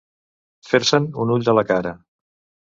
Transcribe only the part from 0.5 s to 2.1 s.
Fer-se'n un ull de la cara.